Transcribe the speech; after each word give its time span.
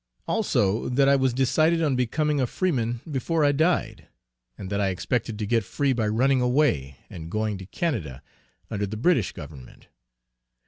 Also 0.27 0.89
that 0.89 1.07
I 1.07 1.15
was 1.15 1.31
decided 1.31 1.83
on 1.83 1.95
becoming 1.95 2.41
a 2.41 2.47
freeman 2.47 3.01
before 3.11 3.45
I 3.45 3.51
died; 3.51 4.07
and 4.57 4.71
that 4.71 4.81
I 4.81 4.87
expected 4.87 5.37
to 5.37 5.45
get 5.45 5.63
free 5.63 5.93
by 5.93 6.07
running 6.07 6.41
away, 6.41 6.97
and 7.07 7.29
going 7.29 7.59
to 7.59 7.67
Canada, 7.67 8.23
under 8.71 8.87
the 8.87 8.97
British 8.97 9.31
Government. 9.31 9.89